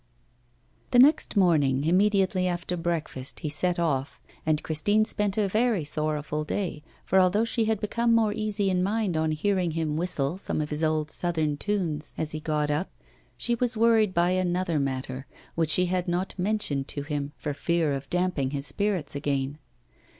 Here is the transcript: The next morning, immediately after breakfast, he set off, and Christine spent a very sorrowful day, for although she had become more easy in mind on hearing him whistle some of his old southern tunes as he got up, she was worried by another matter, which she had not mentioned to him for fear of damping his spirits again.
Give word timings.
The 0.89 0.97
next 0.97 1.37
morning, 1.37 1.83
immediately 1.83 2.47
after 2.47 2.75
breakfast, 2.75 3.41
he 3.41 3.49
set 3.49 3.77
off, 3.77 4.19
and 4.47 4.63
Christine 4.63 5.05
spent 5.05 5.37
a 5.37 5.47
very 5.47 5.83
sorrowful 5.83 6.43
day, 6.43 6.81
for 7.05 7.19
although 7.19 7.43
she 7.45 7.65
had 7.65 7.79
become 7.79 8.11
more 8.15 8.33
easy 8.33 8.71
in 8.71 8.81
mind 8.81 9.15
on 9.15 9.29
hearing 9.29 9.69
him 9.77 9.97
whistle 9.97 10.39
some 10.39 10.59
of 10.59 10.71
his 10.71 10.83
old 10.83 11.11
southern 11.11 11.55
tunes 11.55 12.15
as 12.17 12.31
he 12.31 12.39
got 12.39 12.71
up, 12.71 12.89
she 13.37 13.53
was 13.53 13.77
worried 13.77 14.11
by 14.15 14.31
another 14.31 14.79
matter, 14.79 15.27
which 15.53 15.69
she 15.69 15.85
had 15.85 16.07
not 16.07 16.33
mentioned 16.35 16.87
to 16.87 17.03
him 17.03 17.33
for 17.37 17.53
fear 17.53 17.93
of 17.93 18.09
damping 18.09 18.49
his 18.49 18.65
spirits 18.65 19.15
again. 19.15 19.59